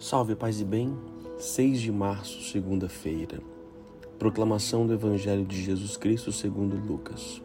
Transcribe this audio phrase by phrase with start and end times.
[0.00, 0.96] Salve, paz e bem.
[1.38, 3.40] 6 de março, segunda-feira.
[4.16, 7.42] Proclamação do Evangelho de Jesus Cristo segundo Lucas.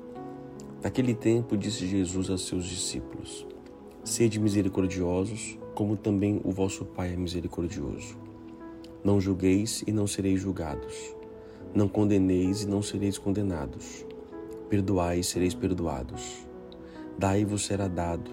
[0.84, 3.48] Naquele tempo disse Jesus a seus discípulos:
[4.04, 8.16] Sede misericordiosos, como também o vosso Pai é misericordioso.
[9.04, 11.16] Não julgueis e não sereis julgados.
[11.74, 14.06] Não condeneis e não sereis condenados.
[14.70, 16.46] Perdoai e sereis perdoados.
[17.18, 18.30] Dai-vos será dado.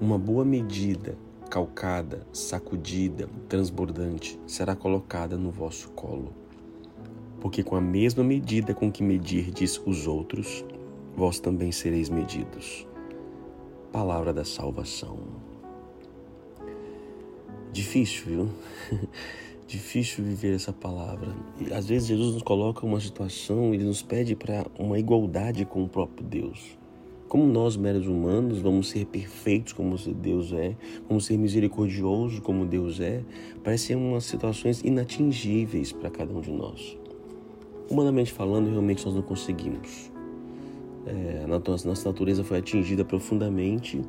[0.00, 1.16] Uma boa medida,
[1.50, 6.32] calcada, sacudida, transbordante, será colocada no vosso colo.
[7.40, 10.64] Porque com a mesma medida com que medirdes os outros,
[11.16, 12.86] vós também sereis medidos.
[13.92, 15.18] Palavra da salvação.
[17.72, 18.48] Difícil, viu?
[19.66, 21.34] Difícil viver essa palavra.
[21.60, 25.82] E às vezes Jesus nos coloca uma situação, ele nos pede para uma igualdade com
[25.82, 26.78] o próprio Deus.
[27.34, 30.76] Como nós, meros humanos, vamos ser perfeitos como Deus é,
[31.08, 33.24] vamos ser misericordiosos como Deus é,
[33.60, 36.96] parecem umas situações inatingíveis para cada um de nós.
[37.90, 40.12] Humanamente falando, realmente nós não conseguimos.
[41.06, 44.00] É, a nossa, natureza foi atingida profundamente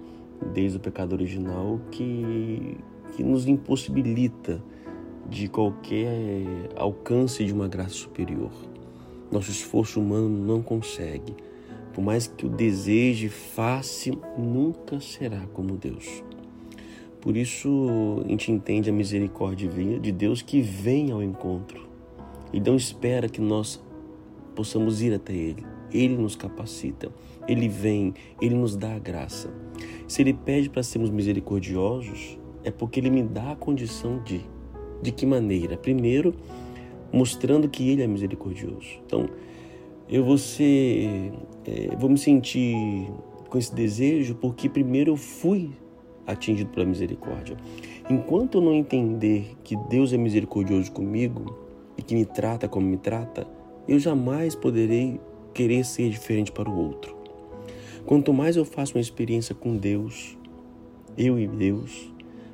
[0.53, 2.77] desde o pecado original que,
[3.15, 4.63] que nos impossibilita
[5.27, 8.51] de qualquer alcance de uma graça superior.
[9.31, 11.33] Nosso esforço humano não consegue.
[11.95, 16.21] Por mais que o deseje, faça, nunca será como Deus.
[17.21, 21.87] Por isso, a gente entende a misericórdia de Deus que vem ao encontro.
[22.51, 23.81] E não espera que nós
[24.53, 25.65] possamos ir até Ele.
[25.89, 27.09] Ele nos capacita,
[27.47, 29.49] Ele vem, Ele nos dá a graça.
[30.05, 34.41] Se Ele pede para sermos misericordiosos, é porque Ele me dá a condição de.
[35.01, 35.77] De que maneira?
[35.77, 36.35] Primeiro,
[37.11, 38.99] mostrando que Ele é misericordioso.
[39.05, 39.29] Então,
[40.07, 41.33] eu vou ser,
[41.65, 43.11] é, vou me sentir
[43.49, 45.71] com esse desejo porque primeiro eu fui
[46.27, 47.57] atingido pela misericórdia.
[48.09, 51.57] Enquanto eu não entender que Deus é misericordioso comigo
[51.97, 53.47] e que me trata como me trata,
[53.87, 55.19] eu jamais poderei
[55.53, 57.15] querer ser diferente para o outro.
[58.05, 60.37] Quanto mais eu faço uma experiência com Deus,
[61.17, 62.11] eu e Deus,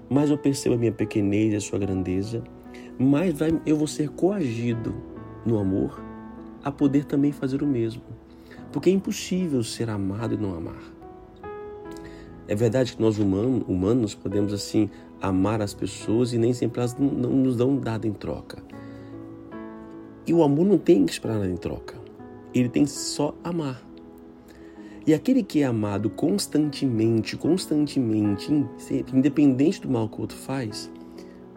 [0.09, 2.43] mais eu percebo a minha pequenez e a sua grandeza,
[2.97, 3.35] mais
[3.65, 4.93] eu vou ser coagido
[5.45, 6.10] no amor
[6.63, 8.01] a poder também fazer o mesmo.
[8.71, 10.81] Porque é impossível ser amado e não amar.
[12.47, 14.89] É verdade que nós humanos, podemos assim
[15.21, 18.61] amar as pessoas e nem sempre elas não, não nos dão nada em troca.
[20.25, 21.95] E o amor não tem que esperar nada em troca.
[22.53, 23.81] Ele tem só amar.
[25.05, 28.51] E aquele que é amado constantemente, constantemente,
[29.13, 30.91] independente do mal que o outro faz,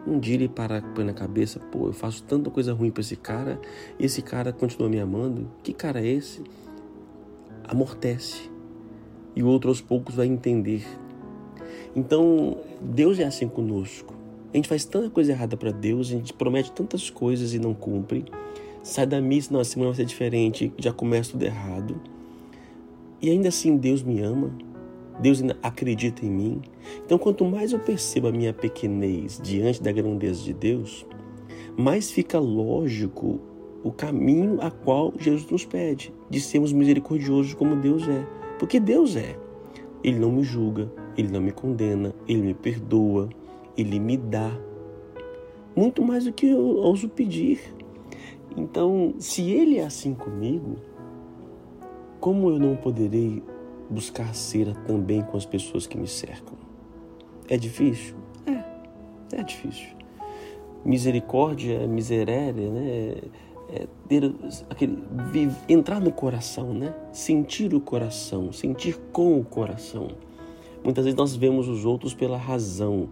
[0.05, 3.15] um dia ele para põe na cabeça, pô, eu faço tanta coisa ruim para esse
[3.15, 3.59] cara,
[3.99, 5.49] e esse cara continua me amando.
[5.63, 6.43] Que cara é esse?
[7.63, 8.49] Amortece.
[9.35, 10.85] E o outro aos poucos vai entender.
[11.95, 14.13] Então, Deus é assim conosco.
[14.53, 17.73] A gente faz tanta coisa errada para Deus, a gente promete tantas coisas e não
[17.73, 18.25] cumpre.
[18.83, 21.99] Sai da missa, não, a semana vai ser diferente, já começa tudo errado.
[23.21, 24.51] E ainda assim Deus me ama,
[25.19, 26.61] Deus acredita em mim.
[27.05, 31.05] Então, quanto mais eu percebo a minha pequenez diante da grandeza de Deus,
[31.77, 33.39] mais fica lógico
[33.83, 38.25] o caminho a qual Jesus nos pede, de sermos misericordiosos como Deus é.
[38.57, 39.37] Porque Deus é.
[40.03, 43.29] Ele não me julga, ele não me condena, ele me perdoa,
[43.77, 44.51] ele me dá.
[45.75, 47.59] Muito mais do que eu ouso pedir.
[48.57, 50.77] Então, se ele é assim comigo,
[52.19, 53.43] como eu não poderei
[53.89, 56.55] buscar ser também com as pessoas que me cercam.
[57.47, 58.15] É difícil?
[58.45, 59.87] É, é difícil.
[60.83, 63.15] Misericórdia, miserere, né?
[63.67, 64.31] É ter
[64.69, 65.03] aquele,
[65.67, 66.93] entrar no coração, né?
[67.11, 70.09] Sentir o coração, sentir com o coração.
[70.83, 73.09] Muitas vezes nós vemos os outros pela razão,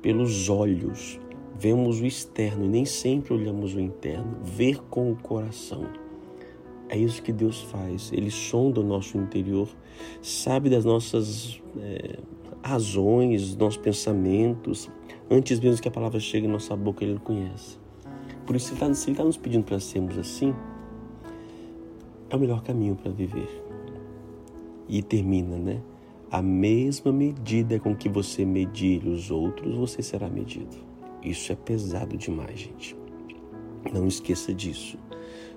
[0.00, 1.20] pelos olhos,
[1.56, 4.38] vemos o externo e nem sempre olhamos o interno.
[4.42, 6.01] Ver com o coração.
[6.92, 8.12] É isso que Deus faz.
[8.12, 9.66] Ele sonda o nosso interior,
[10.20, 12.18] sabe das nossas é,
[12.62, 14.90] razões, nossos pensamentos.
[15.30, 17.78] Antes mesmo que a palavra chegue em nossa boca, Ele conhece.
[18.44, 20.54] Por isso, se Ele está tá nos pedindo para sermos assim,
[22.28, 23.48] é o melhor caminho para viver.
[24.86, 25.80] E termina, né?
[26.30, 30.76] A mesma medida com que você medir os outros, você será medido.
[31.22, 32.94] Isso é pesado demais, gente.
[33.90, 34.98] Não esqueça disso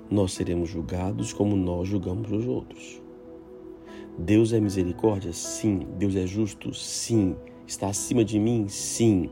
[0.10, 3.02] nós seremos julgados como nós julgamos os outros.
[4.18, 5.34] Deus é misericórdia?
[5.34, 5.88] Sim.
[5.98, 6.74] Deus é justo?
[6.74, 7.36] Sim.
[7.68, 8.68] Está acima de mim?
[8.68, 9.30] Sim.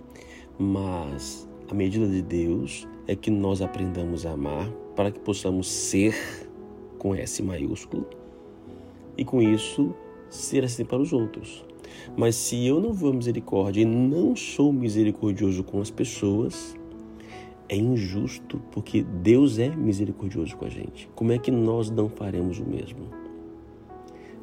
[0.60, 6.16] Mas a medida de Deus é que nós aprendamos a amar para que possamos ser
[6.98, 8.06] com S maiúsculo
[9.18, 9.94] e com isso
[10.30, 11.66] ser assim para os outros.
[12.18, 16.76] Mas se eu não vou a misericórdia e não sou misericordioso com as pessoas,
[17.70, 21.10] é injusto, porque Deus é misericordioso com a gente.
[21.16, 23.08] Como é que nós não faremos o mesmo?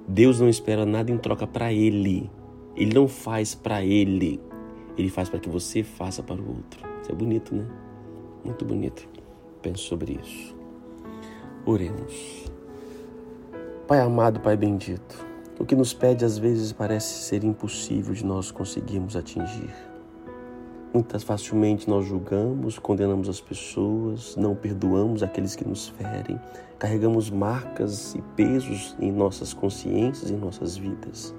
[0.07, 2.31] Deus não espera nada em troca para Ele.
[2.75, 4.41] Ele não faz para Ele.
[4.97, 6.81] Ele faz para que você faça para o outro.
[7.01, 7.67] Isso é bonito, né?
[8.45, 9.09] Muito bonito.
[9.63, 10.57] Pense sobre isso.
[11.65, 12.51] Oremos.
[13.87, 15.27] Pai amado, Pai bendito,
[15.59, 19.75] o que nos pede às vezes parece ser impossível de nós conseguirmos atingir.
[20.93, 26.41] Muitas facilmente nós julgamos, condenamos as pessoas, não perdoamos aqueles que nos ferem,
[26.81, 31.33] carregamos marcas e pesos em nossas consciências em nossas vidas.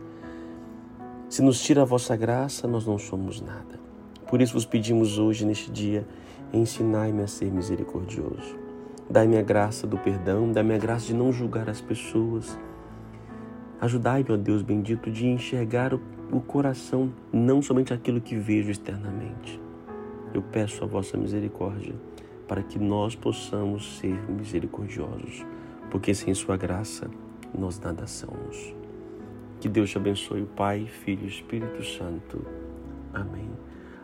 [1.27, 3.77] Se nos tira a vossa graça, nós não somos nada.
[4.29, 6.07] Por isso vos pedimos hoje, neste dia,
[6.53, 8.57] ensinai-me a ser misericordioso.
[9.09, 12.57] Dai-me a graça do perdão, dai-me a graça de não julgar as pessoas.
[13.81, 15.99] Ajudai-me, ó Deus bendito, de enxergar o
[16.31, 19.59] o coração, não somente aquilo que vejo externamente.
[20.33, 21.93] Eu peço a vossa misericórdia
[22.47, 25.45] para que nós possamos ser misericordiosos,
[25.89, 27.09] porque sem Sua graça
[27.57, 28.73] nós nada somos.
[29.59, 32.45] Que Deus te abençoe, Pai, Filho e Espírito Santo.
[33.13, 33.49] Amém.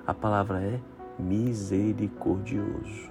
[0.06, 0.80] A palavra é
[1.18, 3.10] misericordioso.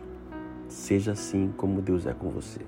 [0.69, 2.61] Seja assim como Deus é com você.